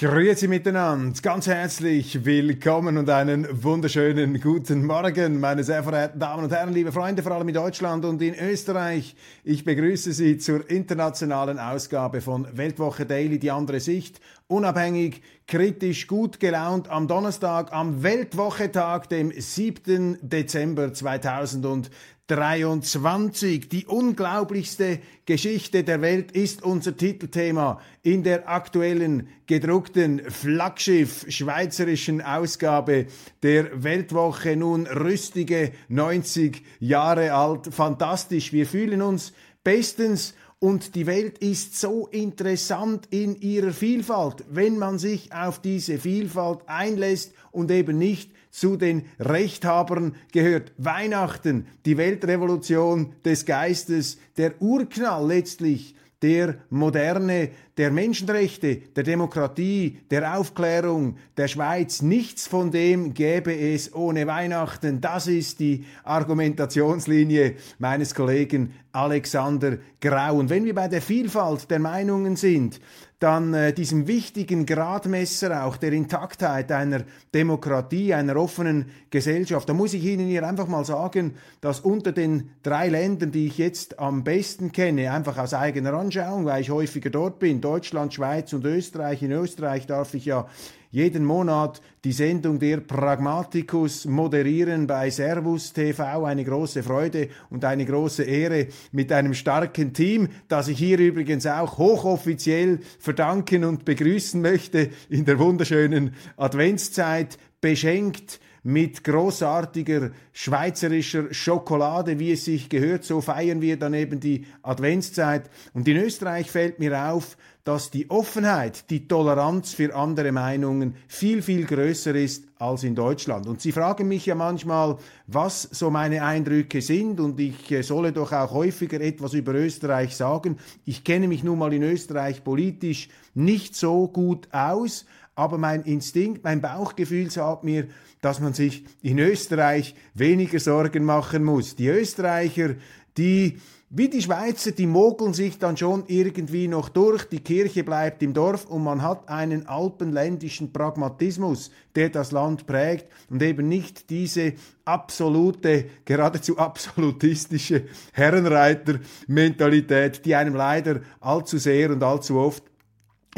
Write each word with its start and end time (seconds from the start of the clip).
Grüezi 0.00 0.46
miteinander, 0.46 1.20
ganz 1.22 1.48
herzlich 1.48 2.24
willkommen 2.24 2.98
und 2.98 3.10
einen 3.10 3.64
wunderschönen 3.64 4.40
guten 4.40 4.86
Morgen, 4.86 5.40
meine 5.40 5.64
sehr 5.64 5.82
verehrten 5.82 6.20
Damen 6.20 6.44
und 6.44 6.52
Herren, 6.52 6.72
liebe 6.72 6.92
Freunde, 6.92 7.20
vor 7.24 7.32
allem 7.32 7.48
in 7.48 7.54
Deutschland 7.54 8.04
und 8.04 8.22
in 8.22 8.36
Österreich. 8.36 9.16
Ich 9.42 9.64
begrüße 9.64 10.12
Sie 10.12 10.38
zur 10.38 10.70
internationalen 10.70 11.58
Ausgabe 11.58 12.20
von 12.20 12.46
Weltwoche 12.56 13.06
Daily, 13.06 13.40
die 13.40 13.50
andere 13.50 13.80
Sicht, 13.80 14.20
unabhängig, 14.46 15.20
kritisch, 15.48 16.06
gut 16.06 16.38
gelaunt 16.38 16.88
am 16.88 17.08
Donnerstag, 17.08 17.72
am 17.72 18.04
Weltwochetag, 18.04 19.08
dem 19.08 19.32
7. 19.32 20.18
Dezember 20.22 20.92
2000 20.92 21.90
23. 22.28 23.68
Die 23.68 23.86
unglaublichste 23.86 25.00
Geschichte 25.24 25.82
der 25.82 26.00
Welt 26.02 26.30
ist 26.32 26.62
unser 26.62 26.96
Titelthema 26.96 27.80
in 28.02 28.22
der 28.22 28.48
aktuellen 28.48 29.28
gedruckten 29.46 30.20
Flaggschiff 30.30 31.24
schweizerischen 31.28 32.20
Ausgabe 32.20 33.06
der 33.42 33.82
Weltwoche. 33.82 34.56
Nun 34.56 34.86
rüstige 34.86 35.72
90 35.88 36.62
Jahre 36.80 37.32
alt. 37.32 37.72
Fantastisch. 37.72 38.52
Wir 38.52 38.66
fühlen 38.66 39.00
uns 39.02 39.32
bestens 39.64 40.34
und 40.60 40.96
die 40.96 41.06
Welt 41.06 41.38
ist 41.38 41.78
so 41.78 42.08
interessant 42.08 43.06
in 43.10 43.40
ihrer 43.40 43.70
Vielfalt, 43.72 44.44
wenn 44.50 44.76
man 44.76 44.98
sich 44.98 45.32
auf 45.32 45.60
diese 45.60 45.98
Vielfalt 45.98 46.60
einlässt 46.66 47.32
und 47.52 47.70
eben 47.70 47.96
nicht 47.96 48.32
zu 48.50 48.76
den 48.76 49.04
Rechthabern 49.18 50.14
gehört. 50.32 50.72
Weihnachten, 50.78 51.66
die 51.84 51.96
Weltrevolution 51.96 53.14
des 53.24 53.44
Geistes, 53.44 54.18
der 54.36 54.60
Urknall 54.60 55.26
letztlich 55.26 55.94
der 56.22 56.56
Moderne, 56.70 57.50
der 57.78 57.92
Menschenrechte, 57.92 58.76
der 58.76 59.04
Demokratie, 59.04 59.98
der 60.10 60.36
Aufklärung 60.36 61.16
der 61.36 61.46
Schweiz. 61.46 62.02
Nichts 62.02 62.48
von 62.48 62.72
dem 62.72 63.14
gäbe 63.14 63.56
es 63.56 63.94
ohne 63.94 64.26
Weihnachten. 64.26 65.00
Das 65.00 65.28
ist 65.28 65.60
die 65.60 65.84
Argumentationslinie 66.02 67.54
meines 67.78 68.14
Kollegen 68.16 68.74
Alexander 68.90 69.78
Grau. 70.00 70.36
Und 70.36 70.50
wenn 70.50 70.64
wir 70.64 70.74
bei 70.74 70.88
der 70.88 71.00
Vielfalt 71.00 71.70
der 71.70 71.78
Meinungen 71.78 72.34
sind, 72.34 72.80
dann 73.18 73.52
äh, 73.52 73.72
diesem 73.72 74.06
wichtigen 74.06 74.64
Gradmesser 74.64 75.64
auch 75.64 75.76
der 75.76 75.92
Intaktheit 75.92 76.70
einer 76.70 77.02
Demokratie, 77.34 78.14
einer 78.14 78.36
offenen 78.36 78.86
Gesellschaft. 79.10 79.68
Da 79.68 79.74
muss 79.74 79.92
ich 79.92 80.04
Ihnen 80.04 80.28
hier 80.28 80.46
einfach 80.46 80.68
mal 80.68 80.84
sagen, 80.84 81.34
dass 81.60 81.80
unter 81.80 82.12
den 82.12 82.50
drei 82.62 82.88
Ländern, 82.88 83.32
die 83.32 83.46
ich 83.46 83.58
jetzt 83.58 83.98
am 83.98 84.22
besten 84.22 84.70
kenne, 84.70 85.12
einfach 85.12 85.36
aus 85.36 85.52
eigener 85.52 85.94
Anschauung, 85.94 86.44
weil 86.44 86.60
ich 86.60 86.70
häufiger 86.70 87.10
dort 87.10 87.40
bin, 87.40 87.60
Deutschland, 87.68 88.14
Schweiz 88.14 88.54
und 88.54 88.64
Österreich. 88.64 89.22
In 89.22 89.30
Österreich 89.32 89.86
darf 89.86 90.14
ich 90.14 90.24
ja 90.24 90.48
jeden 90.90 91.22
Monat 91.22 91.82
die 92.02 92.12
Sendung 92.12 92.58
der 92.58 92.78
Pragmaticus 92.78 94.06
moderieren 94.06 94.86
bei 94.86 95.10
Servus 95.10 95.74
TV. 95.74 96.24
Eine 96.24 96.46
große 96.46 96.82
Freude 96.82 97.28
und 97.50 97.66
eine 97.66 97.84
große 97.84 98.22
Ehre 98.24 98.68
mit 98.90 99.12
einem 99.12 99.34
starken 99.34 99.92
Team, 99.92 100.28
das 100.48 100.68
ich 100.68 100.78
hier 100.78 100.98
übrigens 100.98 101.46
auch 101.46 101.76
hochoffiziell 101.76 102.78
verdanken 102.98 103.64
und 103.64 103.84
begrüßen 103.84 104.40
möchte 104.40 104.88
in 105.10 105.26
der 105.26 105.38
wunderschönen 105.38 106.14
Adventszeit, 106.38 107.36
beschenkt 107.60 108.40
mit 108.68 109.02
großartiger 109.02 110.10
schweizerischer 110.30 111.32
Schokolade, 111.32 112.18
wie 112.18 112.32
es 112.32 112.44
sich 112.44 112.68
gehört. 112.68 113.02
So 113.02 113.22
feiern 113.22 113.62
wir 113.62 113.78
dann 113.78 113.94
eben 113.94 114.20
die 114.20 114.44
Adventszeit. 114.62 115.48
Und 115.72 115.88
in 115.88 115.96
Österreich 115.96 116.50
fällt 116.50 116.78
mir 116.78 117.10
auf, 117.10 117.38
dass 117.64 117.90
die 117.90 118.10
Offenheit, 118.10 118.90
die 118.90 119.08
Toleranz 119.08 119.72
für 119.72 119.94
andere 119.94 120.32
Meinungen 120.32 120.96
viel, 121.06 121.40
viel 121.40 121.64
größer 121.64 122.14
ist 122.14 122.44
als 122.58 122.84
in 122.84 122.94
Deutschland. 122.94 123.46
Und 123.46 123.62
Sie 123.62 123.72
fragen 123.72 124.06
mich 124.06 124.26
ja 124.26 124.34
manchmal, 124.34 124.98
was 125.26 125.62
so 125.62 125.88
meine 125.88 126.22
Eindrücke 126.22 126.82
sind 126.82 127.20
und 127.20 127.40
ich 127.40 127.72
äh, 127.72 127.82
solle 127.82 128.12
doch 128.12 128.32
auch 128.32 128.52
häufiger 128.52 129.00
etwas 129.00 129.32
über 129.32 129.54
Österreich 129.54 130.14
sagen. 130.14 130.58
Ich 130.84 131.04
kenne 131.04 131.26
mich 131.26 131.42
nun 131.42 131.58
mal 131.58 131.72
in 131.72 131.82
Österreich 131.82 132.44
politisch 132.44 133.08
nicht 133.34 133.74
so 133.74 134.08
gut 134.08 134.48
aus, 134.52 135.06
aber 135.38 135.56
mein 135.56 135.84
Instinkt, 135.84 136.42
mein 136.42 136.60
Bauchgefühl 136.60 137.30
sagt 137.30 137.62
mir, 137.62 137.86
dass 138.20 138.40
man 138.40 138.54
sich 138.54 138.84
in 139.02 139.20
Österreich 139.20 139.94
weniger 140.14 140.58
Sorgen 140.58 141.04
machen 141.04 141.44
muss. 141.44 141.76
Die 141.76 141.86
Österreicher, 141.86 142.74
die 143.16 143.60
wie 143.90 144.10
die 144.10 144.20
Schweizer, 144.20 144.72
die 144.72 144.86
mogeln 144.86 145.32
sich 145.32 145.58
dann 145.58 145.78
schon 145.78 146.04
irgendwie 146.08 146.68
noch 146.68 146.90
durch, 146.90 147.24
die 147.24 147.40
Kirche 147.40 147.84
bleibt 147.84 148.22
im 148.22 148.34
Dorf 148.34 148.66
und 148.66 148.84
man 148.84 149.00
hat 149.00 149.30
einen 149.30 149.66
alpenländischen 149.66 150.74
Pragmatismus, 150.74 151.70
der 151.94 152.10
das 152.10 152.32
Land 152.32 152.66
prägt 152.66 153.06
und 153.30 153.42
eben 153.42 153.66
nicht 153.66 154.10
diese 154.10 154.52
absolute, 154.84 155.86
geradezu 156.04 156.58
absolutistische 156.58 157.84
Herrenreiter-Mentalität, 158.12 160.22
die 160.26 160.34
einem 160.34 160.54
leider 160.54 161.00
allzu 161.20 161.56
sehr 161.56 161.90
und 161.90 162.02
allzu 162.02 162.36
oft 162.36 162.67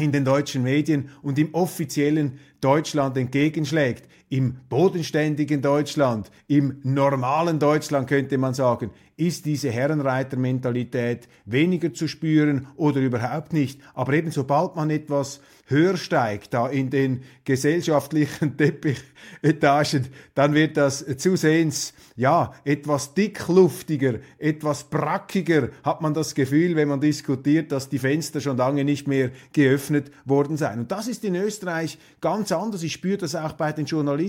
in 0.01 0.11
den 0.11 0.25
deutschen 0.25 0.63
Medien 0.63 1.09
und 1.21 1.39
im 1.39 1.53
offiziellen 1.53 2.39
Deutschland 2.59 3.17
entgegenschlägt. 3.17 4.07
Im 4.31 4.55
bodenständigen 4.69 5.61
Deutschland, 5.61 6.31
im 6.47 6.77
normalen 6.83 7.59
Deutschland 7.59 8.07
könnte 8.07 8.37
man 8.37 8.53
sagen, 8.53 8.91
ist 9.17 9.45
diese 9.45 9.69
Herrenreitermentalität 9.69 11.27
weniger 11.45 11.93
zu 11.93 12.07
spüren 12.07 12.67
oder 12.77 13.01
überhaupt 13.01 13.51
nicht. 13.51 13.81
Aber 13.93 14.13
eben 14.13 14.31
sobald 14.31 14.77
man 14.77 14.89
etwas 14.89 15.41
höher 15.67 15.97
steigt, 15.97 16.53
da 16.53 16.67
in 16.67 16.89
den 16.89 17.23
gesellschaftlichen 17.43 18.57
Teppichetagen, 18.57 20.07
dann 20.33 20.53
wird 20.53 20.77
das 20.77 21.05
zusehends, 21.17 21.93
ja, 22.15 22.53
etwas 22.63 23.13
dickluftiger, 23.13 24.19
etwas 24.37 24.85
brackiger, 24.85 25.69
hat 25.83 26.01
man 26.01 26.13
das 26.13 26.35
Gefühl, 26.35 26.75
wenn 26.75 26.87
man 26.87 26.99
diskutiert, 26.99 27.71
dass 27.71 27.89
die 27.89 27.99
Fenster 27.99 28.41
schon 28.41 28.57
lange 28.57 28.83
nicht 28.83 29.07
mehr 29.07 29.31
geöffnet 29.53 30.11
worden 30.25 30.57
seien. 30.57 30.79
Und 30.79 30.91
das 30.91 31.07
ist 31.07 31.23
in 31.23 31.35
Österreich 31.35 31.97
ganz 32.21 32.51
anders. 32.51 32.83
Ich 32.83 32.93
spüre 32.93 33.17
das 33.17 33.35
auch 33.35 33.53
bei 33.53 33.71
den 33.71 33.85
Journalisten. 33.85 34.20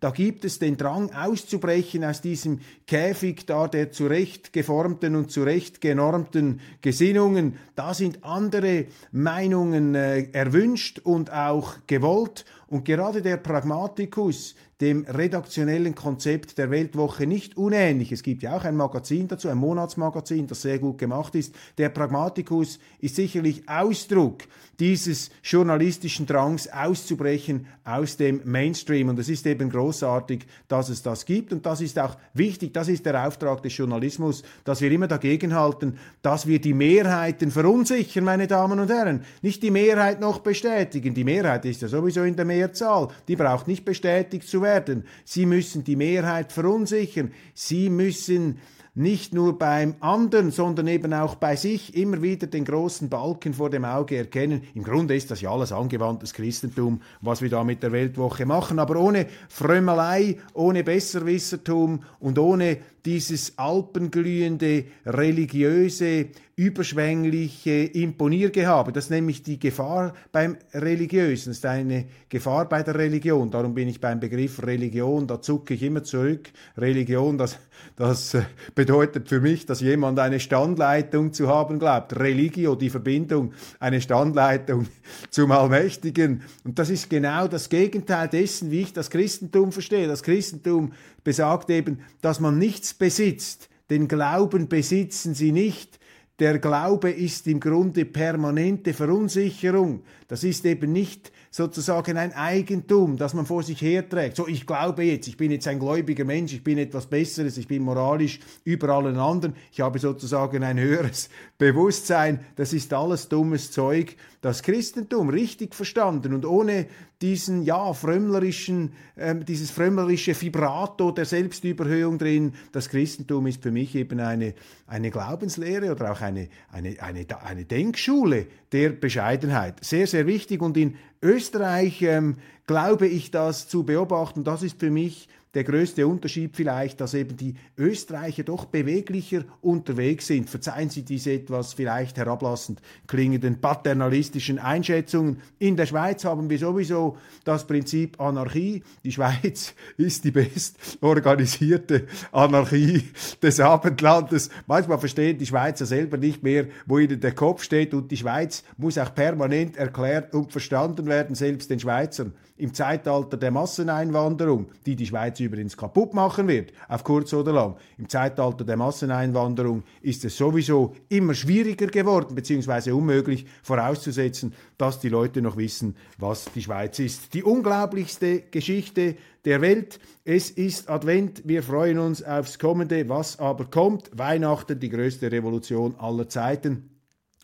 Da 0.00 0.10
gibt 0.10 0.44
es 0.44 0.58
den 0.58 0.76
Drang 0.76 1.12
auszubrechen 1.12 2.04
aus 2.04 2.20
diesem 2.20 2.60
Käfig 2.86 3.46
da, 3.46 3.68
der 3.68 3.90
zurecht 3.90 4.52
geformten 4.52 5.16
und 5.16 5.30
zurecht 5.30 5.80
genormten 5.80 6.60
Gesinnungen. 6.80 7.56
Da 7.74 7.94
sind 7.94 8.24
andere 8.24 8.86
Meinungen 9.12 9.94
äh, 9.94 10.30
erwünscht 10.32 10.98
und 10.98 11.32
auch 11.32 11.74
gewollt. 11.86 12.44
Und 12.72 12.86
gerade 12.86 13.20
der 13.20 13.36
Pragmatikus, 13.36 14.54
dem 14.80 15.04
redaktionellen 15.04 15.94
Konzept 15.94 16.58
der 16.58 16.70
Weltwoche 16.70 17.24
nicht 17.24 17.56
unähnlich. 17.56 18.10
Es 18.10 18.24
gibt 18.24 18.42
ja 18.42 18.56
auch 18.56 18.64
ein 18.64 18.76
Magazin 18.76 19.28
dazu, 19.28 19.48
ein 19.48 19.58
Monatsmagazin, 19.58 20.48
das 20.48 20.62
sehr 20.62 20.80
gut 20.80 20.98
gemacht 20.98 21.36
ist. 21.36 21.54
Der 21.78 21.88
Pragmatikus 21.88 22.80
ist 22.98 23.14
sicherlich 23.14 23.68
Ausdruck 23.68 24.42
dieses 24.80 25.30
journalistischen 25.44 26.26
Drangs 26.26 26.66
auszubrechen 26.66 27.66
aus 27.84 28.16
dem 28.16 28.40
Mainstream. 28.44 29.10
Und 29.10 29.18
es 29.20 29.28
ist 29.28 29.46
eben 29.46 29.70
großartig, 29.70 30.46
dass 30.66 30.88
es 30.88 31.02
das 31.02 31.26
gibt. 31.26 31.52
Und 31.52 31.64
das 31.64 31.80
ist 31.80 31.96
auch 32.00 32.16
wichtig, 32.34 32.74
das 32.74 32.88
ist 32.88 33.06
der 33.06 33.24
Auftrag 33.24 33.62
des 33.62 33.76
Journalismus, 33.76 34.42
dass 34.64 34.80
wir 34.80 34.90
immer 34.90 35.06
dagegenhalten, 35.06 35.98
dass 36.22 36.48
wir 36.48 36.60
die 36.60 36.74
Mehrheiten 36.74 37.52
verunsichern, 37.52 38.24
meine 38.24 38.48
Damen 38.48 38.80
und 38.80 38.90
Herren. 38.90 39.22
Nicht 39.42 39.62
die 39.62 39.70
Mehrheit 39.70 40.18
noch 40.18 40.40
bestätigen. 40.40 41.14
Die 41.14 41.22
Mehrheit 41.22 41.64
ist 41.66 41.82
ja 41.82 41.88
sowieso 41.88 42.24
in 42.24 42.34
der 42.34 42.46
Mehrzahl. 42.62 43.08
Die 43.28 43.36
braucht 43.36 43.66
nicht 43.66 43.84
bestätigt 43.84 44.48
zu 44.48 44.62
werden. 44.62 45.04
Sie 45.24 45.46
müssen 45.46 45.84
die 45.84 45.96
Mehrheit 45.96 46.52
verunsichern. 46.52 47.32
Sie 47.54 47.90
müssen 47.90 48.58
nicht 48.94 49.32
nur 49.32 49.58
beim 49.58 49.94
anderen, 50.00 50.50
sondern 50.50 50.86
eben 50.86 51.14
auch 51.14 51.36
bei 51.36 51.56
sich 51.56 51.96
immer 51.96 52.20
wieder 52.20 52.46
den 52.46 52.66
großen 52.66 53.08
Balken 53.08 53.54
vor 53.54 53.70
dem 53.70 53.86
Auge 53.86 54.18
erkennen. 54.18 54.62
Im 54.74 54.84
Grunde 54.84 55.16
ist 55.16 55.30
das 55.30 55.40
ja 55.40 55.50
alles 55.50 55.72
angewandtes 55.72 56.34
Christentum, 56.34 57.00
was 57.22 57.40
wir 57.40 57.48
da 57.48 57.64
mit 57.64 57.82
der 57.82 57.92
Weltwoche 57.92 58.44
machen, 58.44 58.78
aber 58.78 58.96
ohne 59.00 59.26
Frömmelei, 59.48 60.36
ohne 60.52 60.84
Besserwissertum 60.84 62.02
und 62.20 62.38
ohne 62.38 62.78
dieses 63.04 63.58
alpenglühende, 63.58 64.84
religiöse, 65.04 66.28
überschwängliche 66.54 67.70
Imponiergehabe. 67.70 68.92
Das 68.92 69.04
ist 69.04 69.10
nämlich 69.10 69.42
die 69.42 69.58
Gefahr 69.58 70.12
beim 70.32 70.58
Religiösen. 70.74 71.50
Das 71.50 71.58
ist 71.58 71.66
eine 71.66 72.04
Gefahr 72.28 72.68
bei 72.68 72.82
der 72.82 72.94
Religion. 72.94 73.50
Darum 73.50 73.74
bin 73.74 73.88
ich 73.88 74.00
beim 74.00 74.20
Begriff 74.20 74.62
Religion, 74.62 75.26
da 75.26 75.40
zucke 75.40 75.74
ich 75.74 75.82
immer 75.82 76.02
zurück. 76.04 76.50
Religion, 76.76 77.38
das, 77.38 77.58
das 77.96 78.34
äh, 78.34 78.42
bedeutet 78.74 79.28
für 79.28 79.40
mich, 79.40 79.64
dass 79.64 79.80
jemand 79.80 80.18
eine 80.18 80.40
Standleitung 80.40 81.32
zu 81.32 81.48
haben 81.48 81.78
glaubt. 81.78 82.18
Religio, 82.18 82.74
die 82.74 82.90
Verbindung, 82.90 83.54
eine 83.80 84.00
Standleitung 84.00 84.86
zum 85.30 85.52
Allmächtigen. 85.52 86.42
Und 86.64 86.78
das 86.78 86.90
ist 86.90 87.08
genau 87.08 87.48
das 87.48 87.70
Gegenteil 87.70 88.28
dessen, 88.28 88.70
wie 88.70 88.82
ich 88.82 88.92
das 88.92 89.08
Christentum 89.08 89.72
verstehe. 89.72 90.06
Das 90.06 90.22
Christentum 90.22 90.92
besagt 91.24 91.70
eben, 91.70 92.00
dass 92.20 92.40
man 92.40 92.58
nichts 92.58 92.91
besitzt. 92.94 93.68
Den 93.90 94.08
Glauben 94.08 94.68
besitzen 94.68 95.34
sie 95.34 95.52
nicht. 95.52 95.98
Der 96.38 96.58
Glaube 96.58 97.10
ist 97.10 97.46
im 97.46 97.60
Grunde 97.60 98.04
permanente 98.04 98.94
Verunsicherung. 98.94 100.02
Das 100.32 100.44
ist 100.44 100.64
eben 100.64 100.92
nicht 100.92 101.30
sozusagen 101.50 102.16
ein 102.16 102.32
Eigentum, 102.32 103.18
das 103.18 103.34
man 103.34 103.44
vor 103.44 103.62
sich 103.62 103.82
herträgt. 103.82 104.34
So, 104.36 104.48
ich 104.48 104.66
glaube 104.66 105.02
jetzt, 105.02 105.28
ich 105.28 105.36
bin 105.36 105.50
jetzt 105.50 105.68
ein 105.68 105.78
gläubiger 105.78 106.24
Mensch, 106.24 106.54
ich 106.54 106.64
bin 106.64 106.78
etwas 106.78 107.04
Besseres, 107.04 107.58
ich 107.58 107.68
bin 107.68 107.82
moralisch 107.82 108.40
über 108.64 108.88
allen 108.88 109.18
anderen, 109.18 109.54
ich 109.70 109.82
habe 109.82 109.98
sozusagen 109.98 110.64
ein 110.64 110.80
höheres 110.80 111.28
Bewusstsein. 111.58 112.40
Das 112.56 112.72
ist 112.72 112.94
alles 112.94 113.28
dummes 113.28 113.72
Zeug. 113.72 114.16
Das 114.40 114.62
Christentum 114.62 115.28
richtig 115.28 115.74
verstanden 115.74 116.32
und 116.32 116.46
ohne 116.46 116.86
diesen 117.22 117.62
ja 117.62 117.92
frömmlerischen, 117.92 118.92
äh, 119.14 119.36
dieses 119.36 119.70
frömmlerische 119.70 120.38
Vibrato 120.38 121.12
der 121.12 121.24
Selbstüberhöhung 121.24 122.18
drin. 122.18 122.54
Das 122.72 122.88
Christentum 122.88 123.46
ist 123.46 123.62
für 123.62 123.70
mich 123.70 123.94
eben 123.94 124.18
eine, 124.18 124.54
eine 124.88 125.10
Glaubenslehre 125.10 125.92
oder 125.92 126.10
auch 126.10 126.20
eine, 126.20 126.48
eine, 126.72 126.96
eine, 127.00 127.24
eine 127.44 127.64
Denkschule 127.64 128.46
der 128.72 128.90
Bescheidenheit. 128.90 129.84
Sehr, 129.84 130.08
sehr 130.08 130.21
wichtig 130.26 130.62
und 130.62 130.76
in 130.76 130.96
Österreich 131.22 132.02
ähm, 132.02 132.36
glaube 132.66 133.06
ich 133.06 133.30
das 133.30 133.68
zu 133.68 133.84
beobachten. 133.84 134.44
Das 134.44 134.62
ist 134.62 134.80
für 134.80 134.90
mich 134.90 135.28
der 135.54 135.64
größte 135.64 136.06
Unterschied 136.06 136.56
vielleicht, 136.56 137.00
dass 137.00 137.12
eben 137.12 137.36
die 137.36 137.54
Österreicher 137.76 138.42
doch 138.42 138.64
beweglicher 138.64 139.44
unterwegs 139.60 140.26
sind. 140.26 140.48
Verzeihen 140.48 140.88
Sie 140.88 141.02
diese 141.02 141.32
etwas 141.32 141.74
vielleicht 141.74 142.16
herablassend 142.16 142.80
klingenden 143.06 143.60
paternalistischen 143.60 144.58
Einschätzungen. 144.58 145.42
In 145.58 145.76
der 145.76 145.84
Schweiz 145.84 146.24
haben 146.24 146.48
wir 146.48 146.58
sowieso 146.58 147.18
das 147.44 147.66
Prinzip 147.66 148.18
Anarchie. 148.18 148.82
Die 149.04 149.12
Schweiz 149.12 149.74
ist 149.98 150.24
die 150.24 150.30
best 150.30 150.78
organisierte 151.02 152.06
Anarchie 152.32 153.10
des 153.42 153.60
Abendlandes. 153.60 154.48
Manchmal 154.66 154.98
verstehen 154.98 155.36
die 155.36 155.46
Schweizer 155.46 155.84
selber 155.84 156.16
nicht 156.16 156.42
mehr, 156.42 156.66
wo 156.86 156.98
ihnen 156.98 157.20
der 157.20 157.34
Kopf 157.34 157.62
steht 157.62 157.92
und 157.92 158.10
die 158.10 158.16
Schweiz 158.16 158.64
muss 158.78 158.96
auch 158.96 159.14
permanent 159.14 159.76
erklärt 159.76 160.34
und 160.34 160.50
verstanden 160.50 161.04
werden, 161.06 161.11
selbst 161.34 161.70
den 161.70 161.80
Schweizern 161.80 162.34
im 162.56 162.74
Zeitalter 162.74 163.36
der 163.36 163.50
Masseneinwanderung, 163.50 164.66
die 164.86 164.94
die 164.94 165.06
Schweiz 165.06 165.40
übrigens 165.40 165.76
kaputt 165.76 166.14
machen 166.14 166.46
wird, 166.46 166.72
auf 166.88 167.02
kurz 167.02 167.32
oder 167.32 167.52
lang. 167.52 167.76
Im 167.98 168.08
Zeitalter 168.08 168.64
der 168.64 168.76
Masseneinwanderung 168.76 169.82
ist 170.00 170.24
es 170.24 170.36
sowieso 170.36 170.94
immer 171.08 171.34
schwieriger 171.34 171.88
geworden, 171.88 172.34
beziehungsweise 172.34 172.94
unmöglich 172.94 173.46
vorauszusetzen, 173.62 174.54
dass 174.78 175.00
die 175.00 175.08
Leute 175.08 175.42
noch 175.42 175.56
wissen, 175.56 175.96
was 176.18 176.44
die 176.54 176.62
Schweiz 176.62 176.98
ist. 176.98 177.34
Die 177.34 177.42
unglaublichste 177.42 178.42
Geschichte 178.42 179.16
der 179.44 179.60
Welt. 179.60 179.98
Es 180.24 180.50
ist 180.50 180.88
Advent, 180.88 181.42
wir 181.44 181.62
freuen 181.62 181.98
uns 181.98 182.22
aufs 182.22 182.58
Kommende, 182.58 183.08
was 183.08 183.40
aber 183.40 183.64
kommt. 183.64 184.10
Weihnachten, 184.16 184.78
die 184.78 184.88
größte 184.88 185.32
Revolution 185.32 185.96
aller 185.98 186.28
Zeiten. 186.28 186.91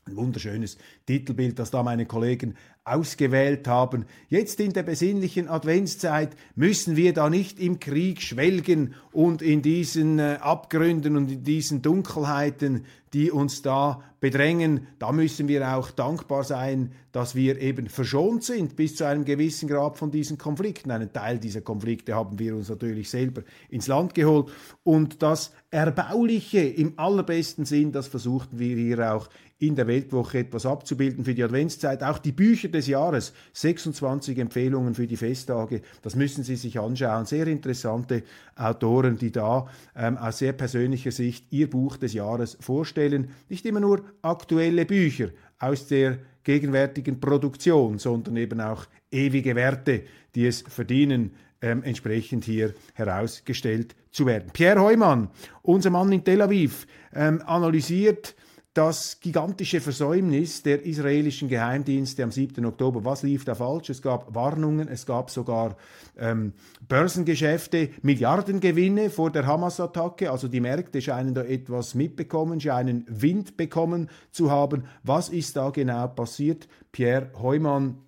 Ein 0.09 0.17
wunderschönes 0.17 0.79
Titelbild, 1.07 1.59
das 1.59 1.71
da 1.71 1.83
meine 1.83 2.07
Kollegen 2.07 2.55
ausgewählt 2.85 3.69
haben. 3.69 4.07
Jetzt 4.29 4.59
in 4.61 4.73
der 4.73 4.83
besinnlichen 4.83 5.49
Adventszeit 5.49 6.35
müssen 6.57 6.97
wir 6.97 7.13
da 7.13 7.29
nicht 7.29 7.61
im 7.61 7.79
Krieg 7.79 8.23
schwelgen 8.23 8.95
und 9.13 9.43
in 9.43 9.61
diesen 9.61 10.19
äh, 10.19 10.39
Abgründen 10.41 11.17
und 11.17 11.31
in 11.31 11.45
diesen 11.45 11.83
Dunkelheiten, 11.83 12.87
die 13.13 13.31
uns 13.31 13.63
da 13.63 14.03
bedrängen. 14.21 14.87
Da 14.99 15.13
müssen 15.13 15.49
wir 15.49 15.77
auch 15.77 15.91
dankbar 15.91 16.45
sein, 16.45 16.93
dass 17.13 17.35
wir 17.35 17.61
eben 17.61 17.89
verschont 17.89 18.45
sind 18.45 18.77
bis 18.77 18.97
zu 18.97 19.05
einem 19.05 19.25
gewissen 19.25 19.69
Grad 19.69 19.97
von 19.97 20.11
diesen 20.11 20.39
Konflikten. 20.39 20.91
Einen 20.91 21.13
Teil 21.13 21.39
dieser 21.39 21.61
Konflikte 21.61 22.15
haben 22.15 22.39
wir 22.39 22.55
uns 22.55 22.69
natürlich 22.69 23.11
selber 23.11 23.43
ins 23.71 23.87
Land 23.87 24.15
geholt. 24.15 24.51
Und 24.83 25.23
das 25.23 25.53
Erbauliche 25.71 26.61
im 26.61 26.95
allerbesten 26.99 27.65
Sinn, 27.65 27.93
das 27.93 28.09
versuchten 28.09 28.59
wir 28.59 28.77
hier 28.77 29.15
auch 29.15 29.29
in 29.59 29.75
der 29.75 29.87
Weltwoche 29.89 30.39
etwas 30.39 30.67
abzubilden 30.67 31.25
für 31.25 31.35
die 31.35 31.43
Adventszeit. 31.43 32.03
Auch 32.03 32.19
die 32.19 32.33
Bücher 32.33 32.69
des 32.69 32.87
Jahres, 32.87 33.33
26 33.55 34.39
Empfehlungen 34.39 34.95
für 34.95 35.07
die 35.07 35.17
Festtage, 35.17 35.83
das 36.03 36.15
müssen 36.15 36.45
Sie 36.45 36.57
sich 36.57 36.79
anschauen. 36.79 37.27
Sehr 37.27 37.47
interessante 37.49 38.23
Autoren, 38.55 39.17
die 39.17 39.33
da 39.33 39.67
ähm, 39.97 40.17
aus 40.17 40.39
sehr 40.39 40.53
persönlicher 40.53 41.11
Sicht 41.11 41.47
ihr 41.51 41.69
Buch 41.69 41.97
des 41.97 42.13
Jahres 42.13 42.57
vorstellen. 42.61 43.31
Nicht 43.49 43.67
immer 43.67 43.81
nur 43.81 44.03
aktuelle 44.23 44.87
Bücher 44.87 45.31
aus 45.59 45.89
der 45.89 46.19
gegenwärtigen 46.45 47.21
Produktion, 47.21 47.99
sondern 47.99 48.37
eben 48.37 48.61
auch 48.61 48.87
ewige 49.11 49.57
Werte, 49.57 50.05
die 50.35 50.47
es 50.47 50.63
verdienen, 50.63 51.33
ähm, 51.61 51.83
entsprechend 51.83 52.45
hier 52.45 52.75
herausgestellt 52.95 53.97
zu 54.13 54.25
werden. 54.27 54.51
Pierre 54.53 54.81
Heumann, 54.81 55.29
unser 55.63 55.91
Mann 55.91 56.13
in 56.13 56.23
Tel 56.23 56.41
Aviv, 56.41 56.87
ähm, 57.13 57.43
analysiert 57.45 58.37
das 58.79 59.19
gigantische 59.19 59.81
Versäumnis 59.81 60.63
der 60.63 60.87
israelischen 60.87 61.49
Geheimdienste 61.49 62.23
am 62.23 62.31
7. 62.31 62.65
Oktober. 62.65 63.05
Was 63.05 63.25
lief 63.25 63.45
da 63.45 63.57
falsch? 63.57 63.91
Es 63.91 64.01
gab 64.01 64.33
Warnungen, 64.37 64.87
es 64.87 65.05
gab 65.05 65.31
sogar 65.31 65.77
ähm, 66.17 66.53
Börsengeschäfte, 66.87 67.91
Milliardengewinne 68.03 69.11
vor 69.11 69.33
der 69.33 69.47
Hamas-Attacke. 69.47 70.31
Also 70.31 70.47
die 70.47 70.61
Märkte 70.61 71.03
scheinen 71.03 71.35
da 71.35 71.43
etwas 71.43 71.97
mitbekommen, 71.97 72.61
scheinen 72.61 73.05
Wind 73.09 73.57
bekommen 73.57 74.11
zu 74.31 74.53
haben. 74.53 74.85
Was 75.03 75.29
ist 75.29 75.57
da 75.57 75.71
genau 75.71 76.07
passiert? 76.07 76.69
Pierre 76.93 77.33
Heumann 77.43 77.99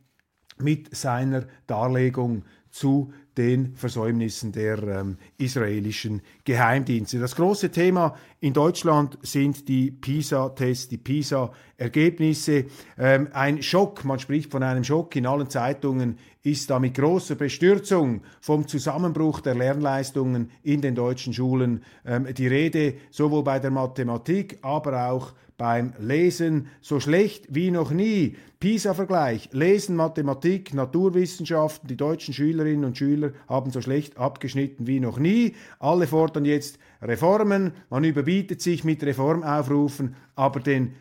mit 0.57 0.95
seiner 0.95 1.47
Darlegung 1.67 2.45
zu 2.71 3.13
den 3.37 3.75
Versäumnissen 3.75 4.53
der 4.53 4.83
ähm, 4.83 5.17
israelischen 5.39 6.23
Geheimdienste. 6.45 7.19
Das 7.19 7.37
große 7.37 7.71
Thema 7.71 8.15
in 8.41 8.55
Deutschland 8.55 9.19
sind 9.23 9.69
die 9.69 9.91
PISA-Tests, 9.91 10.89
die 10.89 10.97
PISA-Ergebnisse. 10.97 12.65
Ähm, 12.99 13.29
ein 13.33 13.63
Schock, 13.63 14.05
man 14.05 14.19
spricht 14.19 14.51
von 14.51 14.63
einem 14.63 14.83
Schock 14.83 15.15
in 15.17 15.27
allen 15.27 15.51
Zeitungen, 15.51 16.19
ist 16.43 16.71
da 16.71 16.79
mit 16.79 16.95
großer 16.95 17.35
Bestürzung 17.35 18.23
vom 18.41 18.67
Zusammenbruch 18.67 19.41
der 19.41 19.55
Lernleistungen 19.55 20.51
in 20.63 20.81
den 20.81 20.95
deutschen 20.95 21.35
Schulen 21.35 21.85
ähm, 22.07 22.27
die 22.35 22.47
Rede, 22.47 22.95
sowohl 23.11 23.45
bei 23.45 23.59
der 23.59 23.71
Mathematik, 23.71 24.59
aber 24.63 25.11
auch 25.11 25.35
beim 25.61 25.93
Lesen 25.99 26.69
so 26.81 27.01
schlecht 27.01 27.45
wie 27.51 27.71
noch 27.71 27.91
nie. 27.91 28.37
PISA-Vergleich, 28.61 29.51
Lesen, 29.53 29.95
Mathematik, 29.95 30.73
Naturwissenschaften, 30.73 31.87
die 31.87 31.99
deutschen 31.99 32.33
Schülerinnen 32.33 32.87
und 32.87 32.97
Schüler 32.97 33.33
haben 33.47 33.71
so 33.71 33.83
schlecht 33.83 34.17
abgeschnitten 34.17 34.87
wie 34.87 35.01
noch 35.01 35.19
nie. 35.19 35.55
Alle 35.79 36.07
fordern 36.07 36.47
jetzt 36.47 36.79
Reformen, 37.03 37.73
man 37.91 38.05
überbietet 38.05 38.30
sich 38.59 38.85
mit 38.85 39.03
Reformaufrufen, 39.03 40.15
aber 40.35 40.61
den 40.61 40.95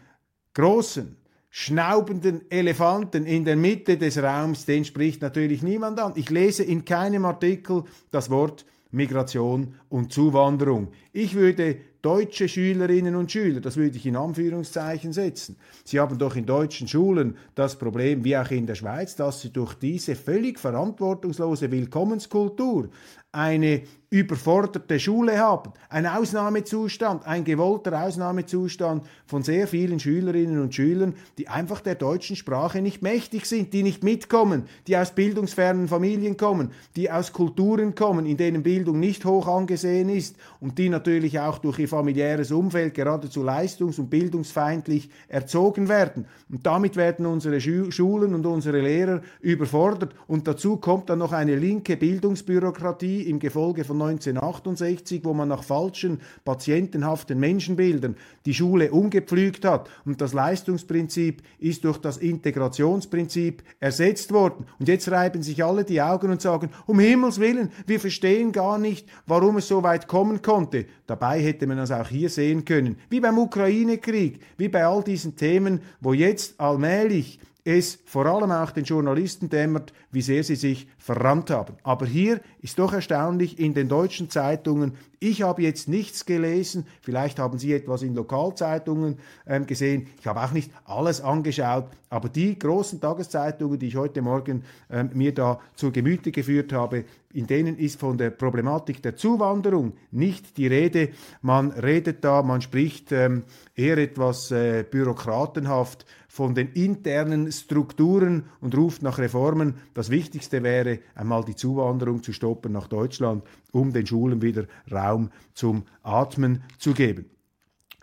großen, 0.53 1.15
schnaubenden 1.49 2.49
Elefanten 2.49 3.25
in 3.25 3.45
der 3.45 3.55
Mitte 3.55 3.97
des 3.97 4.21
Raums, 4.21 4.65
den 4.65 4.85
spricht 4.85 5.21
natürlich 5.21 5.63
niemand 5.63 5.99
an. 5.99 6.13
Ich 6.15 6.29
lese 6.29 6.63
in 6.63 6.85
keinem 6.85 7.25
Artikel 7.25 7.83
das 8.11 8.29
Wort 8.29 8.65
Migration 8.91 9.75
und 9.89 10.11
Zuwanderung. 10.11 10.89
Ich 11.13 11.35
würde 11.35 11.77
deutsche 12.01 12.47
Schülerinnen 12.47 13.15
und 13.15 13.31
Schüler, 13.31 13.59
das 13.59 13.77
würde 13.77 13.97
ich 13.97 14.05
in 14.05 14.15
Anführungszeichen 14.15 15.11
setzen. 15.13 15.57
Sie 15.83 15.99
haben 15.99 16.17
doch 16.17 16.35
in 16.35 16.45
deutschen 16.45 16.87
Schulen 16.87 17.35
das 17.55 17.77
Problem, 17.77 18.23
wie 18.23 18.37
auch 18.37 18.49
in 18.51 18.65
der 18.65 18.75
Schweiz, 18.75 19.15
dass 19.15 19.41
sie 19.41 19.51
durch 19.51 19.73
diese 19.75 20.15
völlig 20.15 20.59
verantwortungslose 20.59 21.69
Willkommenskultur 21.69 22.89
eine 23.31 23.83
überforderte 24.11 24.99
Schule 24.99 25.37
haben, 25.37 25.71
ein 25.87 26.07
Ausnahmezustand, 26.07 27.27
ein 27.27 27.43
gewollter 27.43 28.03
Ausnahmezustand 28.03 29.05
von 29.27 29.43
sehr 29.43 29.67
vielen 29.67 29.99
Schülerinnen 29.99 30.59
und 30.59 30.73
Schülern, 30.73 31.13
die 31.37 31.47
einfach 31.47 31.81
der 31.81 31.93
deutschen 31.93 32.35
Sprache 32.35 32.81
nicht 32.81 33.03
mächtig 33.03 33.45
sind, 33.45 33.71
die 33.71 33.83
nicht 33.83 34.03
mitkommen, 34.03 34.63
die 34.87 34.97
aus 34.97 35.11
bildungsfernen 35.11 35.87
Familien 35.87 36.37
kommen, 36.37 36.71
die 36.95 37.11
aus 37.11 37.33
Kulturen 37.33 37.93
kommen, 37.93 38.25
in 38.25 38.37
denen 38.37 38.63
Bildung 38.63 38.99
nicht 38.99 39.25
hoch 39.25 39.47
angesehen 39.47 40.09
ist 40.09 40.37
und 40.59 40.79
die 40.79 40.89
natürlich 40.89 41.39
auch 41.39 41.59
durch 41.59 41.77
ihr 41.77 41.87
familiäres 41.87 42.51
Umfeld 42.51 42.95
geradezu 42.95 43.43
leistungs- 43.43 43.99
und 43.99 44.09
bildungsfeindlich 44.09 45.11
erzogen 45.27 45.87
werden. 45.87 46.25
Und 46.49 46.65
damit 46.65 46.95
werden 46.95 47.27
unsere 47.27 47.61
Schulen 47.61 48.33
und 48.33 48.47
unsere 48.47 48.81
Lehrer 48.81 49.21
überfordert. 49.39 50.15
Und 50.25 50.47
dazu 50.47 50.77
kommt 50.77 51.11
dann 51.11 51.19
noch 51.19 51.31
eine 51.31 51.55
linke 51.55 51.95
Bildungsbürokratie 51.95 53.18
im 53.23 53.39
Gefolge 53.39 53.83
von 53.83 54.01
1968, 54.01 55.23
wo 55.23 55.33
man 55.33 55.49
nach 55.49 55.63
falschen, 55.63 56.19
patientenhaften 56.45 57.39
Menschenbildern 57.39 58.15
die 58.45 58.53
Schule 58.53 58.91
umgepflügt 58.91 59.65
hat. 59.65 59.89
Und 60.05 60.21
das 60.21 60.33
Leistungsprinzip 60.33 61.41
ist 61.59 61.83
durch 61.83 61.97
das 61.97 62.17
Integrationsprinzip 62.17 63.63
ersetzt 63.79 64.31
worden. 64.31 64.65
Und 64.79 64.87
jetzt 64.87 65.09
reiben 65.09 65.43
sich 65.43 65.63
alle 65.63 65.83
die 65.83 66.01
Augen 66.01 66.31
und 66.31 66.41
sagen, 66.41 66.69
um 66.85 66.99
Himmels 66.99 67.39
Willen, 67.39 67.71
wir 67.87 67.99
verstehen 67.99 68.51
gar 68.51 68.77
nicht, 68.77 69.07
warum 69.25 69.57
es 69.57 69.67
so 69.67 69.83
weit 69.83 70.07
kommen 70.07 70.41
konnte. 70.41 70.85
Dabei 71.07 71.41
hätte 71.41 71.67
man 71.67 71.77
das 71.77 71.91
auch 71.91 72.07
hier 72.07 72.29
sehen 72.29 72.65
können. 72.65 72.97
Wie 73.09 73.19
beim 73.19 73.37
Ukraine-Krieg, 73.37 74.39
wie 74.57 74.69
bei 74.69 74.85
all 74.85 75.03
diesen 75.03 75.35
Themen, 75.35 75.81
wo 76.01 76.13
jetzt 76.13 76.59
allmählich 76.59 77.39
es 77.69 77.99
vor 78.05 78.25
allem 78.25 78.51
auch 78.51 78.71
den 78.71 78.83
Journalisten 78.83 79.49
dämmert, 79.49 79.93
wie 80.11 80.21
sehr 80.21 80.43
sie 80.43 80.55
sich 80.55 80.87
verrannt 80.97 81.49
haben. 81.49 81.75
Aber 81.83 82.05
hier 82.05 82.41
ist 82.61 82.79
doch 82.79 82.93
erstaunlich 82.93 83.59
in 83.59 83.73
den 83.73 83.87
deutschen 83.87 84.29
Zeitungen, 84.29 84.93
ich 85.19 85.41
habe 85.41 85.61
jetzt 85.61 85.87
nichts 85.87 86.25
gelesen, 86.25 86.85
vielleicht 87.01 87.39
haben 87.39 87.59
Sie 87.59 87.73
etwas 87.73 88.01
in 88.01 88.15
Lokalzeitungen 88.15 89.17
ähm, 89.45 89.65
gesehen, 89.65 90.07
ich 90.19 90.27
habe 90.27 90.41
auch 90.41 90.51
nicht 90.51 90.71
alles 90.85 91.21
angeschaut, 91.21 91.87
aber 92.09 92.29
die 92.29 92.57
großen 92.57 92.99
Tageszeitungen, 92.99 93.77
die 93.77 93.87
ich 93.87 93.95
heute 93.95 94.21
Morgen 94.21 94.63
ähm, 94.89 95.11
mir 95.13 95.33
da 95.33 95.59
zur 95.75 95.91
Gemüte 95.91 96.31
geführt 96.31 96.73
habe, 96.73 97.05
in 97.33 97.45
denen 97.45 97.77
ist 97.77 97.99
von 97.99 98.17
der 98.17 98.31
Problematik 98.31 99.03
der 99.03 99.15
Zuwanderung 99.15 99.93
nicht 100.11 100.57
die 100.57 100.67
Rede. 100.67 101.09
Man 101.41 101.71
redet 101.71 102.23
da, 102.23 102.41
man 102.41 102.61
spricht 102.61 103.11
ähm, 103.11 103.43
eher 103.75 103.97
etwas 103.99 104.49
äh, 104.51 104.83
bürokratenhaft 104.89 106.05
von 106.27 106.55
den 106.55 106.71
internen 106.73 107.51
Strukturen 107.51 108.45
und 108.61 108.75
ruft 108.75 109.03
nach 109.03 109.19
Reformen. 109.19 109.75
Das 109.93 110.09
Wichtigste 110.09 110.63
wäre 110.63 110.99
einmal 111.13 111.43
die 111.43 111.55
Zuwanderung 111.55 112.23
zu 112.23 112.33
stoppen 112.33 112.71
nach 112.71 112.87
Deutschland, 112.87 113.43
um 113.71 113.93
den 113.93 114.05
Schulen 114.05 114.41
wieder 114.41 114.65
Raum 114.91 115.29
zum 115.53 115.83
Atmen 116.03 116.63
zu 116.77 116.93
geben. 116.93 117.25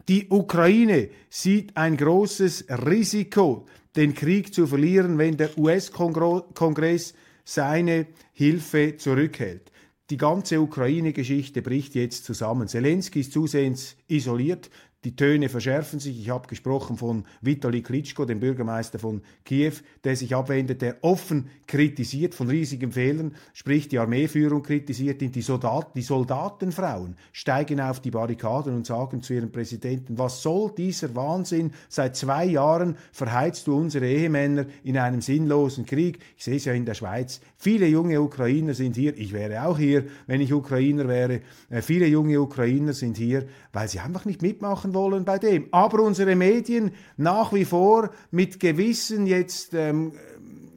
Die 0.08 0.28
Ukraine 0.28 1.08
sieht 1.28 1.76
ein 1.76 1.96
großes 1.96 2.66
Risiko, 2.86 3.66
den 3.96 4.14
Krieg 4.14 4.54
zu 4.54 4.66
verlieren, 4.66 5.18
wenn 5.18 5.36
der 5.36 5.58
US-Kongress 5.58 7.14
seine 7.44 8.06
Hilfe 8.32 8.96
zurückhält. 8.98 9.72
Die 10.10 10.16
ganze 10.16 10.60
Ukraine-Geschichte 10.60 11.62
bricht 11.62 11.96
jetzt 11.96 12.24
zusammen. 12.24 12.68
Zelensky 12.68 13.20
ist 13.20 13.32
zusehends 13.32 13.96
isoliert. 14.06 14.70
Die 15.04 15.14
Töne 15.14 15.48
verschärfen 15.48 16.00
sich. 16.00 16.18
Ich 16.18 16.30
habe 16.30 16.48
gesprochen 16.48 16.96
von 16.96 17.26
Vitali 17.40 17.80
Klitschko, 17.80 18.24
dem 18.24 18.40
Bürgermeister 18.40 18.98
von 18.98 19.22
Kiew, 19.44 19.74
der 20.02 20.16
sich 20.16 20.34
abwendet, 20.34 20.82
der 20.82 20.96
offen 21.02 21.48
kritisiert 21.68 22.34
von 22.34 22.48
riesigen 22.48 22.90
Fehlern, 22.90 23.36
sprich 23.52 23.86
die 23.86 24.00
Armeeführung 24.00 24.64
kritisiert. 24.64 25.20
Die, 25.20 25.42
Soldat, 25.42 25.94
die 25.94 26.02
Soldatenfrauen 26.02 27.14
steigen 27.32 27.80
auf 27.80 28.00
die 28.00 28.10
Barrikaden 28.10 28.74
und 28.74 28.86
sagen 28.86 29.22
zu 29.22 29.34
ihrem 29.34 29.52
Präsidenten, 29.52 30.18
was 30.18 30.42
soll 30.42 30.72
dieser 30.76 31.14
Wahnsinn? 31.14 31.72
Seit 31.88 32.16
zwei 32.16 32.46
Jahren 32.46 32.96
verheizt 33.12 33.68
du 33.68 33.76
unsere 33.76 34.08
Ehemänner 34.08 34.66
in 34.82 34.98
einem 34.98 35.20
sinnlosen 35.20 35.86
Krieg. 35.86 36.18
Ich 36.36 36.42
sehe 36.42 36.56
es 36.56 36.64
ja 36.64 36.72
in 36.72 36.84
der 36.84 36.94
Schweiz. 36.94 37.40
Viele 37.58 37.86
junge 37.86 38.20
Ukrainer 38.20 38.74
sind 38.74 38.96
hier. 38.96 39.16
Ich 39.16 39.32
wäre 39.32 39.66
auch 39.66 39.78
hier, 39.78 40.06
wenn 40.26 40.40
ich 40.40 40.52
Ukrainer 40.52 41.06
wäre. 41.06 41.42
Äh, 41.70 41.82
viele 41.82 42.06
junge 42.06 42.40
Ukrainer 42.40 42.92
sind 42.92 43.16
hier, 43.16 43.46
weil 43.72 43.88
sie 43.88 44.00
einfach 44.00 44.24
nicht 44.24 44.42
mitmachen 44.42 44.95
wollen 44.96 45.24
bei 45.24 45.38
dem. 45.38 45.68
Aber 45.70 46.02
unsere 46.02 46.34
Medien 46.34 46.90
nach 47.16 47.52
wie 47.52 47.64
vor 47.64 48.10
mit 48.30 48.58
gewissen 48.58 49.26
jetzt, 49.26 49.74
ähm, 49.74 50.12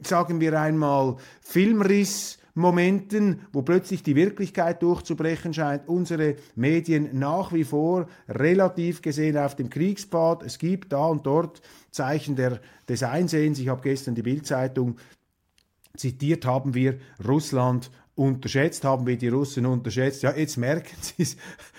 sagen 0.02 0.40
wir 0.40 0.60
einmal, 0.60 1.16
Filmriss, 1.40 2.38
Momenten, 2.54 3.40
wo 3.52 3.62
plötzlich 3.62 4.02
die 4.02 4.16
Wirklichkeit 4.16 4.82
durchzubrechen 4.82 5.54
scheint, 5.54 5.88
unsere 5.88 6.36
Medien 6.54 7.18
nach 7.18 7.52
wie 7.52 7.64
vor 7.64 8.06
relativ 8.28 9.02
gesehen 9.02 9.38
auf 9.38 9.56
dem 9.56 9.70
Kriegspfad. 9.70 10.42
Es 10.42 10.58
gibt 10.58 10.92
da 10.92 11.06
und 11.06 11.26
dort 11.26 11.62
Zeichen 11.90 12.36
der, 12.36 12.60
des 12.88 13.02
Einsehens. 13.02 13.58
Ich 13.58 13.68
habe 13.68 13.82
gestern 13.82 14.14
die 14.14 14.22
Bildzeitung 14.22 14.96
zitiert, 15.96 16.46
haben 16.46 16.74
wir 16.74 16.98
Russland 17.26 17.90
unterschätzt, 18.20 18.84
haben 18.84 19.06
wir 19.06 19.16
die 19.16 19.28
Russen 19.28 19.64
unterschätzt. 19.64 20.22
Ja, 20.22 20.36
jetzt 20.36 20.58
merken 20.58 20.96
Sie 21.00 21.22
es, 21.22 21.36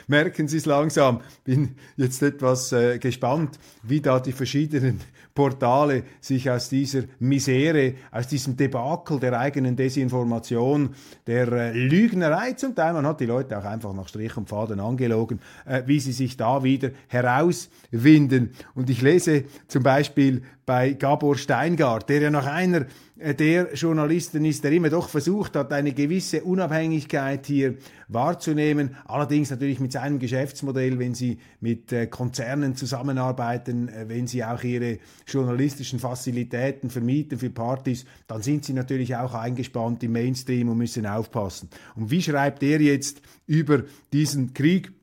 merken 0.08 0.48
Sie 0.48 0.58
langsam. 0.60 1.22
Bin 1.44 1.76
jetzt 1.98 2.22
etwas 2.24 2.72
äh, 2.72 2.98
gespannt, 2.98 3.60
wie 3.84 4.02
da 4.02 4.20
die 4.20 4.32
verschiedenen 4.32 5.00
Portale 5.36 6.04
sich 6.20 6.50
aus 6.50 6.68
dieser 6.68 7.04
Misere, 7.20 7.94
aus 8.12 8.28
diesem 8.28 8.58
Debakel 8.58 9.20
der 9.20 9.40
eigenen 9.40 9.76
Desinformation, 9.76 10.96
der 11.28 11.48
äh, 11.52 11.78
Lügnerei 11.78 12.54
zum 12.54 12.76
Teil, 12.76 12.94
man 12.94 13.06
hat 13.06 13.22
die 13.22 13.28
Leute 13.28 13.58
auch 13.58 13.64
einfach 13.64 13.94
nach 13.94 14.08
Strich 14.08 14.36
und 14.36 14.50
Faden 14.50 14.80
angelogen, 14.80 15.40
äh, 15.66 15.84
wie 15.86 16.00
sie 16.00 16.12
sich 16.12 16.38
da 16.38 16.64
wieder 16.64 16.90
herauswinden. 17.08 18.52
Und 18.74 18.90
ich 18.90 19.02
lese 19.02 19.46
zum 19.68 19.84
Beispiel 19.84 20.42
bei 20.72 20.94
Gabor 20.94 21.38
Steingart, 21.38 22.08
der 22.08 22.22
ja 22.22 22.30
nach 22.30 22.46
einer 22.46 22.86
der 23.18 23.74
Journalisten 23.74 24.46
ist, 24.46 24.64
der 24.64 24.72
immer 24.72 24.90
doch 24.90 25.10
versucht 25.10 25.58
hat, 25.58 25.74
eine 25.74 25.92
gewisse 25.92 26.46
Unabhängigkeit 26.46 27.46
hier 27.46 27.76
wahrzunehmen. 28.08 28.96
Allerdings 29.04 29.50
natürlich 29.50 29.82
mit 29.82 29.92
seinem 29.92 30.18
Geschäftsmodell, 30.18 30.98
wenn 30.98 31.14
Sie 31.14 31.40
mit 31.60 31.92
äh, 31.92 32.08
Konzernen 32.08 32.78
zusammenarbeiten, 32.78 33.90
äh, 33.90 34.08
wenn 34.08 34.28
Sie 34.28 34.46
auch 34.46 34.64
Ihre 34.64 35.00
journalistischen 35.28 36.00
Fazilitäten 36.00 36.90
vermieten 36.90 37.38
für 37.38 37.50
Partys, 37.50 38.06
dann 38.28 38.42
sind 38.42 38.64
Sie 38.64 38.72
natürlich 38.72 39.18
auch 39.18 39.34
eingespannt 39.34 40.02
im 40.04 40.14
Mainstream 40.14 40.70
und 40.70 40.78
müssen 40.78 41.06
aufpassen. 41.06 41.70
Und 41.98 42.12
wie 42.12 42.22
schreibt 42.22 42.64
er 42.64 42.80
jetzt 42.80 43.22
über 43.46 43.84
diesen 44.14 44.54
Krieg? 44.54 44.94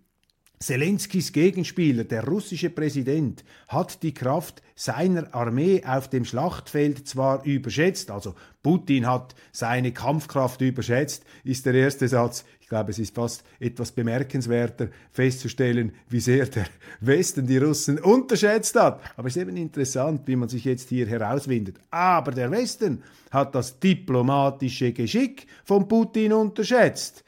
Zelenskis 0.61 1.33
Gegenspieler, 1.33 2.05
der 2.05 2.25
russische 2.25 2.71
Präsident, 2.71 3.45
hat 3.69 4.03
die 4.03 4.13
Kraft 4.13 4.63
seiner 4.75 5.33
Armee 5.35 5.83
auf 5.85 6.09
dem 6.09 6.25
Schlachtfeld 6.25 7.07
zwar 7.07 7.45
überschätzt, 7.45 8.11
also 8.11 8.35
Putin 8.63 9.07
hat 9.07 9.35
seine 9.53 9.93
Kampfkraft 9.93 10.61
überschätzt, 10.61 11.25
ist 11.45 11.65
der 11.65 11.75
erste 11.75 12.09
Satz. 12.09 12.45
Ich 12.61 12.69
glaube, 12.69 12.91
es 12.91 12.99
ist 12.99 13.15
fast 13.15 13.45
etwas 13.61 13.93
bemerkenswerter 13.93 14.89
festzustellen, 15.11 15.93
wie 16.11 16.21
sehr 16.21 16.45
der 16.47 16.67
Westen 17.01 17.47
die 17.47 17.57
Russen 17.57 17.99
unterschätzt 17.99 18.75
hat. 18.79 19.01
Aber 19.17 19.29
es 19.29 19.37
ist 19.37 19.43
eben 19.43 19.57
interessant, 19.57 20.23
wie 20.27 20.37
man 20.37 20.51
sich 20.51 20.67
jetzt 20.67 20.91
hier 20.91 21.07
herauswindet. 21.07 21.77
Aber 21.91 22.31
der 22.31 22.51
Westen 22.51 23.03
hat 23.31 23.55
das 23.55 23.81
diplomatische 23.81 24.93
Geschick 24.93 25.47
von 25.65 25.89
Putin 25.89 26.35
unterschätzt. 26.35 27.25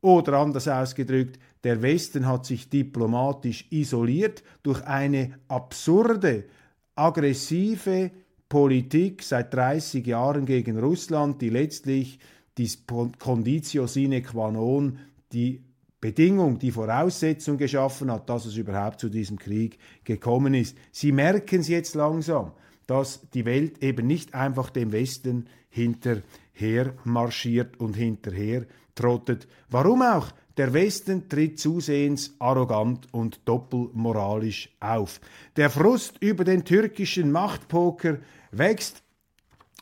Oder 0.00 0.38
anders 0.38 0.66
ausgedrückt, 0.66 1.38
der 1.64 1.82
Westen 1.82 2.26
hat 2.26 2.46
sich 2.46 2.68
diplomatisch 2.70 3.66
isoliert 3.70 4.42
durch 4.62 4.82
eine 4.84 5.38
absurde, 5.48 6.44
aggressive 6.94 8.10
Politik 8.48 9.22
seit 9.22 9.54
30 9.54 10.06
Jahren 10.06 10.46
gegen 10.46 10.78
Russland, 10.78 11.40
die 11.40 11.50
letztlich 11.50 12.18
die 12.58 12.70
Conditio 13.18 13.86
sine 13.86 14.22
qua 14.22 14.50
non, 14.50 14.98
die 15.32 15.62
Bedingung, 16.00 16.58
die 16.58 16.72
Voraussetzung 16.72 17.58
geschaffen 17.58 18.10
hat, 18.10 18.28
dass 18.28 18.46
es 18.46 18.56
überhaupt 18.56 19.00
zu 19.00 19.10
diesem 19.10 19.38
Krieg 19.38 19.78
gekommen 20.04 20.54
ist. 20.54 20.76
Sie 20.90 21.12
merken 21.12 21.60
es 21.60 21.68
jetzt 21.68 21.94
langsam, 21.94 22.52
dass 22.86 23.28
die 23.30 23.44
Welt 23.44 23.82
eben 23.82 24.06
nicht 24.06 24.34
einfach 24.34 24.70
dem 24.70 24.92
Westen 24.92 25.46
hinterher 25.68 26.94
marschiert 27.04 27.78
und 27.78 27.94
hinterher 27.94 28.66
trottet. 28.94 29.46
Warum 29.68 30.02
auch? 30.02 30.28
Der 30.56 30.72
Westen 30.72 31.28
tritt 31.28 31.58
zusehends 31.58 32.34
arrogant 32.38 33.06
und 33.12 33.40
doppelmoralisch 33.44 34.70
auf. 34.80 35.20
Der 35.56 35.70
Frust 35.70 36.16
über 36.20 36.44
den 36.44 36.64
türkischen 36.64 37.30
Machtpoker 37.32 38.18
wächst. 38.50 39.02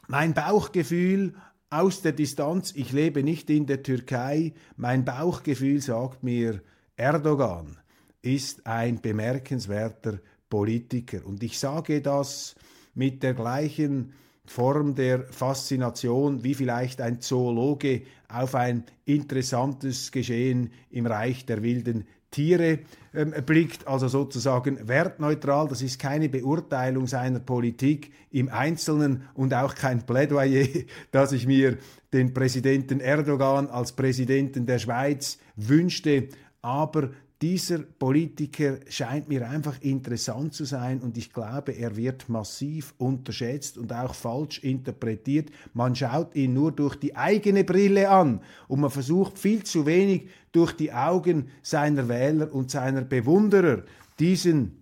Mein 0.06 0.34
Bauchgefühl 0.34 1.34
aus 1.70 2.00
der 2.00 2.12
Distanz, 2.12 2.72
ich 2.74 2.92
lebe 2.92 3.22
nicht 3.22 3.50
in 3.50 3.66
der 3.66 3.82
Türkei, 3.82 4.54
mein 4.76 5.04
Bauchgefühl 5.04 5.80
sagt 5.82 6.22
mir, 6.22 6.62
Erdogan 6.96 7.76
ist 8.22 8.66
ein 8.66 9.00
bemerkenswerter 9.00 10.18
Politiker. 10.48 11.24
Und 11.24 11.42
ich 11.42 11.58
sage 11.58 12.00
das 12.00 12.54
mit 12.94 13.22
der 13.22 13.34
gleichen 13.34 14.12
Form 14.50 14.94
der 14.94 15.24
Faszination, 15.30 16.44
wie 16.44 16.54
vielleicht 16.54 17.00
ein 17.00 17.20
Zoologe 17.20 18.02
auf 18.28 18.54
ein 18.54 18.84
interessantes 19.04 20.12
Geschehen 20.12 20.70
im 20.90 21.06
Reich 21.06 21.46
der 21.46 21.62
wilden 21.62 22.04
Tiere 22.30 22.80
ähm, 23.14 23.32
blickt, 23.46 23.88
also 23.88 24.08
sozusagen 24.08 24.86
wertneutral. 24.86 25.68
Das 25.68 25.80
ist 25.80 25.98
keine 25.98 26.28
Beurteilung 26.28 27.06
seiner 27.06 27.40
Politik 27.40 28.12
im 28.30 28.50
Einzelnen 28.50 29.22
und 29.34 29.54
auch 29.54 29.74
kein 29.74 30.04
Plädoyer, 30.04 30.66
dass 31.10 31.32
ich 31.32 31.46
mir 31.46 31.78
den 32.12 32.34
Präsidenten 32.34 33.00
Erdogan 33.00 33.68
als 33.68 33.92
Präsidenten 33.92 34.66
der 34.66 34.78
Schweiz 34.78 35.38
wünschte. 35.56 36.28
Aber 36.60 37.10
dieser 37.40 37.78
Politiker 37.78 38.78
scheint 38.88 39.28
mir 39.28 39.48
einfach 39.48 39.80
interessant 39.80 40.54
zu 40.54 40.64
sein 40.64 41.00
und 41.00 41.16
ich 41.16 41.32
glaube, 41.32 41.72
er 41.72 41.96
wird 41.96 42.28
massiv 42.28 42.94
unterschätzt 42.98 43.78
und 43.78 43.92
auch 43.92 44.14
falsch 44.14 44.58
interpretiert. 44.64 45.50
Man 45.72 45.94
schaut 45.94 46.34
ihn 46.34 46.54
nur 46.54 46.72
durch 46.72 46.96
die 46.96 47.14
eigene 47.14 47.62
Brille 47.62 48.10
an 48.10 48.40
und 48.66 48.80
man 48.80 48.90
versucht 48.90 49.38
viel 49.38 49.62
zu 49.62 49.86
wenig 49.86 50.28
durch 50.50 50.72
die 50.72 50.92
Augen 50.92 51.50
seiner 51.62 52.08
Wähler 52.08 52.52
und 52.52 52.72
seiner 52.72 53.02
Bewunderer 53.02 53.84
diesen 54.18 54.78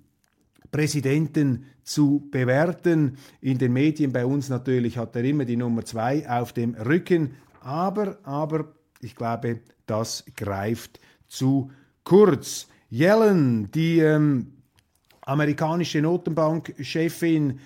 Präsidenten 0.70 1.66
zu 1.82 2.26
bewerten. 2.30 3.18
In 3.42 3.58
den 3.58 3.74
Medien 3.74 4.12
bei 4.12 4.24
uns 4.24 4.48
natürlich 4.48 4.96
hat 4.96 5.14
er 5.14 5.24
immer 5.24 5.44
die 5.44 5.56
Nummer 5.56 5.84
zwei 5.84 6.26
auf 6.28 6.54
dem 6.54 6.74
Rücken, 6.74 7.34
aber, 7.60 8.18
aber 8.22 8.72
ich 9.02 9.14
glaube, 9.14 9.60
das 9.86 10.24
greift 10.36 11.00
zu 11.28 11.70
kurz. 12.06 12.68
Yellen, 12.88 13.70
die 13.72 13.98
ähm, 13.98 14.52
amerikanische 15.22 16.00
Notenbankchefin, 16.00 17.58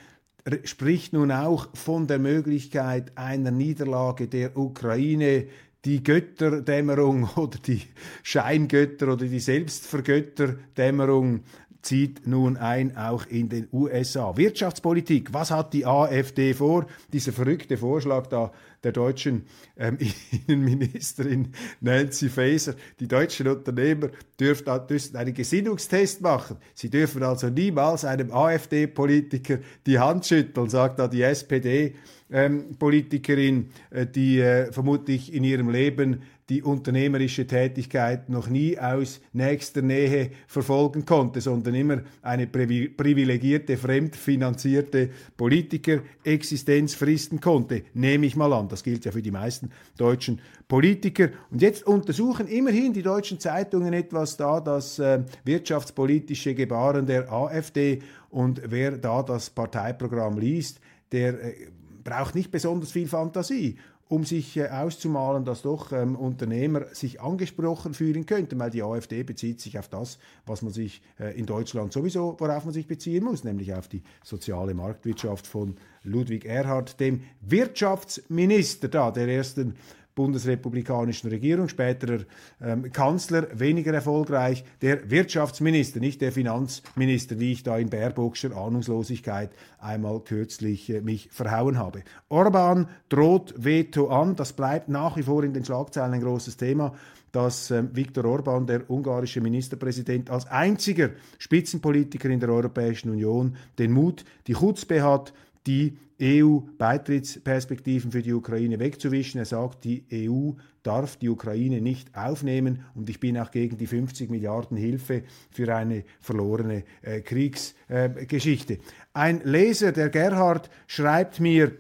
spricht 0.65 1.13
nun 1.13 1.31
auch 1.31 1.69
von 1.75 2.07
der 2.07 2.19
Möglichkeit 2.19 3.13
einer 3.17 3.51
Niederlage 3.51 4.27
der 4.27 4.57
Ukraine. 4.57 5.45
Die 5.85 6.03
Götterdämmerung 6.03 7.25
oder 7.37 7.59
die 7.59 7.83
Scheingötter 8.23 9.13
oder 9.13 9.27
die 9.27 9.41
Selbstvergötterdämmerung 9.41 11.43
zieht 11.83 12.27
nun 12.27 12.57
ein, 12.57 12.97
auch 12.97 13.27
in 13.27 13.51
den 13.51 13.69
USA. 13.73 14.37
Wirtschaftspolitik, 14.37 15.33
was 15.33 15.51
hat 15.51 15.73
die 15.73 15.87
AfD 15.87 16.53
vor? 16.55 16.87
Dieser 17.13 17.33
verrückte 17.33 17.77
Vorschlag 17.77 18.27
da 18.27 18.53
der 18.83 18.93
deutschen 18.93 19.47
ähm, 19.77 19.99
Innenministerin 20.47 21.53
Nancy 21.81 22.29
Faeser. 22.29 22.75
Die 22.99 23.09
deutschen 23.09 23.49
Unternehmer 23.49 24.09
dürfen, 24.39 24.69
einen 24.69 25.35
Gesinnungstest 25.35 26.21
machen. 26.21 26.57
Sie 26.75 26.91
dürfen 26.91 27.23
also 27.23 27.49
niemals 27.49 28.05
einem 28.05 28.33
AfD-Politiker 28.33 29.59
die 29.87 29.99
Hand 29.99 30.27
schütteln, 30.27 30.69
sagt 30.69 30.99
da 30.99 31.09
die 31.09 31.23
SPD 31.23 31.95
ähm, 32.31 32.77
Politikerin, 32.79 33.71
äh, 33.91 34.07
die 34.07 34.41
äh, 34.41 34.73
vermutlich 34.73 35.33
in 35.33 35.45
ihrem 35.45 35.69
Leben 35.69 36.23
die 36.51 36.63
unternehmerische 36.63 37.47
Tätigkeit 37.47 38.29
noch 38.29 38.49
nie 38.49 38.77
aus 38.77 39.21
nächster 39.33 39.83
Nähe 39.83 40.33
verfolgen 40.49 41.07
konnte, 41.07 41.41
sondern 41.41 41.75
immer 41.77 42.03
eine 42.23 42.49
privilegierte, 42.49 43.77
fremdfinanzierte 43.77 45.11
Politiker-Existenz 45.37 46.95
fristen 46.95 47.41
konnte, 47.41 47.85
nehme 47.95 48.27
ich 48.27 48.35
mal 48.35 48.53
an. 48.53 48.69
Das 48.69 48.83
gilt 48.83 49.05
ja 49.05 49.13
für 49.13 49.23
die 49.23 49.31
meisten 49.31 49.71
deutschen 49.97 50.41
Politiker. 50.67 51.29
Und 51.51 51.63
jetzt 51.63 51.87
untersuchen 51.87 52.49
immerhin 52.49 52.93
die 52.93 53.03
deutschen 53.03 53.39
Zeitungen 53.39 53.93
etwas 53.93 54.37
da, 54.37 54.61
das 54.61 54.99
äh, 54.99 55.23
wirtschaftspolitische 55.45 56.55
Gebaren 56.55 57.07
der 57.07 57.33
AfD. 57.33 58.01
Und 58.29 58.61
wer 58.67 58.99
da 58.99 59.23
das 59.23 59.51
Parteiprogramm 59.51 60.37
liest, 60.37 60.81
der 61.13 61.45
äh, 61.45 61.55
braucht 62.03 62.35
nicht 62.35 62.51
besonders 62.51 62.91
viel 62.91 63.07
Fantasie, 63.07 63.77
um 64.11 64.25
sich 64.25 64.57
äh, 64.57 64.67
auszumalen, 64.67 65.45
dass 65.45 65.63
doch 65.63 65.93
ähm, 65.93 66.17
Unternehmer 66.17 66.87
sich 66.93 67.21
angesprochen 67.21 67.95
fühlen 67.95 68.27
könnten, 68.27 68.59
weil 68.59 68.71
die 68.71 68.83
AfD 68.83 69.23
bezieht 69.23 69.61
sich 69.61 69.79
auf 69.79 69.87
das, 69.87 70.19
was 70.47 70.63
man 70.63 70.73
sich 70.73 71.01
äh, 71.21 71.39
in 71.39 71.47
Deutschland 71.47 71.93
sowieso, 71.93 72.35
worauf 72.41 72.65
man 72.65 72.75
sich 72.75 72.89
beziehen 72.89 73.23
muss, 73.23 73.45
nämlich 73.45 73.73
auf 73.73 73.87
die 73.87 74.03
soziale 74.25 74.75
Marktwirtschaft 74.75 75.47
von 75.47 75.77
Ludwig 76.03 76.45
Erhard, 76.45 76.99
dem 76.99 77.23
Wirtschaftsminister 77.41 78.89
da 78.89 79.13
der 79.13 79.29
ersten 79.29 79.77
bundesrepublikanischen 80.21 81.31
Regierung, 81.31 81.69
späterer 81.69 82.25
ähm, 82.61 82.93
Kanzler, 82.93 83.47
weniger 83.59 83.95
erfolgreich, 83.95 84.65
der 84.83 85.11
Wirtschaftsminister, 85.11 85.99
nicht 85.99 86.21
der 86.21 86.31
Finanzminister, 86.31 87.41
wie 87.41 87.53
ich 87.53 87.63
da 87.63 87.79
in 87.79 87.89
Baerbockscher 87.89 88.55
Ahnungslosigkeit 88.55 89.51
einmal 89.79 90.21
kürzlich 90.21 90.91
äh, 90.91 91.01
mich 91.01 91.31
verhauen 91.33 91.79
habe. 91.79 92.03
Orban 92.29 92.89
droht 93.09 93.55
Veto 93.57 94.09
an, 94.09 94.37
das 94.37 94.53
bleibt 94.53 94.91
nach 94.91 95.17
wie 95.17 95.23
vor 95.23 95.43
in 95.43 95.55
den 95.55 95.65
Schlagzeilen 95.65 96.13
ein 96.13 96.21
großes 96.21 96.59
Thema 96.59 96.93
dass 97.33 97.71
äh, 97.71 97.85
Viktor 97.93 98.25
Orban, 98.25 98.67
der 98.67 98.91
ungarische 98.91 99.41
Ministerpräsident, 99.41 100.31
als 100.31 100.49
einziger 100.49 101.11
Spitzenpolitiker 101.39 102.29
in 102.29 102.41
der 102.41 102.49
Europäischen 102.49 103.11
Union 103.11 103.55
den 103.79 103.93
Mut, 103.93 104.25
die 104.49 104.55
Chutzpe 104.55 105.01
hat, 105.05 105.33
die 105.67 105.99
EU-Beitrittsperspektiven 106.21 108.13
für 108.13 108.23
die 108.23 108.33
Ukraine 108.33 108.79
wegzuwischen. 108.79 109.39
Er 109.39 109.47
sagt, 109.47 109.85
die 109.85 110.05
EU 110.13 110.53
darf 110.83 111.17
die 111.17 111.29
Ukraine 111.29 111.81
nicht 111.81 112.15
aufnehmen 112.17 112.85
und 112.95 113.09
ich 113.09 113.21
bin 113.21 113.39
auch 113.39 113.51
gegen 113.51 113.79
die 113.79 113.87
50 113.87 114.31
Milliarden 114.31 114.77
Hilfe 114.77 115.23
für 115.51 115.75
eine 115.75 116.05
verlorene 116.21 116.85
äh, 117.03 117.21
Kriegsgeschichte. 117.21 118.75
Äh, 118.75 118.79
Ein 119.13 119.41
Leser, 119.45 119.93
der 119.93 120.11
Gerhard, 120.11 120.71
schreibt 120.87 121.41
mir, 121.41 121.73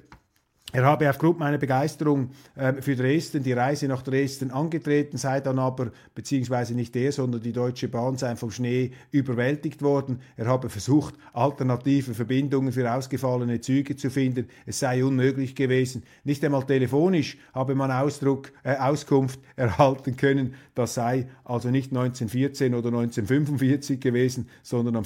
er 0.72 0.84
habe 0.84 1.10
aufgrund 1.10 1.38
meiner 1.38 1.58
Begeisterung 1.58 2.30
äh, 2.54 2.74
für 2.74 2.94
Dresden 2.94 3.42
die 3.42 3.52
Reise 3.52 3.88
nach 3.88 4.02
Dresden 4.02 4.50
angetreten, 4.50 5.16
sei 5.16 5.40
dann 5.40 5.58
aber, 5.58 5.90
beziehungsweise 6.14 6.74
nicht 6.74 6.94
er, 6.94 7.10
sondern 7.12 7.42
die 7.42 7.52
Deutsche 7.52 7.88
Bahn 7.88 8.16
sei 8.16 8.36
vom 8.36 8.50
Schnee 8.50 8.92
überwältigt 9.10 9.82
worden. 9.82 10.20
Er 10.36 10.46
habe 10.46 10.68
versucht, 10.68 11.14
alternative 11.32 12.14
Verbindungen 12.14 12.72
für 12.72 12.92
ausgefallene 12.92 13.60
Züge 13.60 13.96
zu 13.96 14.10
finden. 14.10 14.48
Es 14.64 14.78
sei 14.78 15.04
unmöglich 15.04 15.56
gewesen. 15.56 16.04
Nicht 16.24 16.44
einmal 16.44 16.64
telefonisch 16.64 17.36
habe 17.52 17.74
man 17.74 17.90
Ausdruck, 17.90 18.52
äh, 18.62 18.76
Auskunft 18.76 19.40
erhalten 19.56 20.16
können. 20.16 20.54
Das 20.74 20.94
sei 20.94 21.26
also 21.44 21.70
nicht 21.70 21.90
1914 21.90 22.74
oder 22.74 22.88
1945 22.88 24.00
gewesen, 24.00 24.48
sondern 24.62 24.96
am 24.96 25.04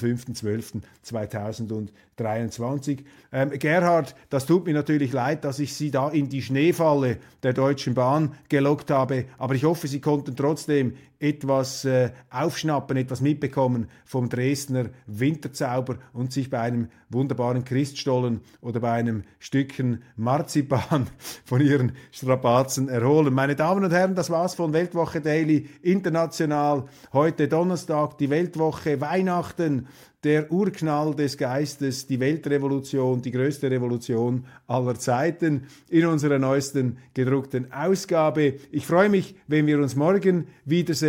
5.12.2023. 2.18 3.05
Ähm, 3.33 3.50
Gerhard, 3.59 4.14
das 4.31 4.46
tut 4.46 4.66
mir 4.66 4.74
natürlich 4.74 5.12
leid, 5.12 5.44
dass 5.44 5.59
ich 5.59 5.74
Sie 5.74 5.90
da 5.90 6.09
in 6.09 6.29
die 6.29 6.42
Schneefalle 6.42 7.18
der 7.42 7.53
Deutschen 7.53 7.94
Bahn 7.94 8.35
gelockt 8.48 8.90
habe. 8.90 9.27
Aber 9.38 9.55
ich 9.55 9.64
hoffe, 9.64 9.88
Sie 9.88 10.00
konnten 10.00 10.37
trotzdem 10.37 10.94
etwas 11.24 11.87
äh, 11.87 12.10
aufschnappen, 12.28 12.98
etwas 12.98 13.22
mitbekommen 13.22 13.88
vom 14.04 14.28
Dresdner 14.28 14.90
Winterzauber 15.06 15.96
und 16.12 16.32
sich 16.32 16.50
bei 16.50 16.60
einem 16.60 16.88
wunderbaren 17.08 17.64
Christstollen 17.64 18.42
oder 18.60 18.80
bei 18.80 18.92
einem 18.92 19.22
Stückchen 19.38 20.02
Marzipan 20.16 21.06
von 21.46 21.62
ihren 21.62 21.92
Strapazen 22.12 22.90
erholen. 22.90 23.32
Meine 23.32 23.56
Damen 23.56 23.84
und 23.84 23.92
Herren, 23.92 24.14
das 24.14 24.28
war's 24.28 24.54
von 24.54 24.74
Weltwoche 24.74 25.22
Daily 25.22 25.66
International. 25.80 26.84
Heute 27.14 27.48
Donnerstag, 27.48 28.18
die 28.18 28.28
Weltwoche 28.28 29.00
Weihnachten 29.00 29.88
der 30.24 30.50
Urknall 30.50 31.14
des 31.14 31.37
Geistes, 31.37 32.06
die 32.06 32.18
Weltrevolution, 32.18 33.20
die 33.20 33.30
größte 33.30 33.70
Revolution 33.70 34.46
aller 34.66 34.94
Zeiten 34.94 35.66
in 35.90 36.06
unserer 36.06 36.38
neuesten 36.38 36.96
gedruckten 37.12 37.70
Ausgabe. 37.72 38.54
Ich 38.72 38.87
freue 38.87 39.10
mich, 39.10 39.37
wenn 39.46 39.66
wir 39.66 39.78
uns 39.78 39.96
morgen 39.96 40.46
wiedersehen, 40.64 41.04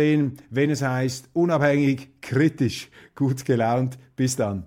wenn 0.50 0.70
es 0.70 0.82
heißt 0.82 1.30
unabhängig, 1.32 2.08
kritisch, 2.20 2.90
gut 3.14 3.44
gelaunt. 3.44 3.98
Bis 4.16 4.36
dann. 4.36 4.64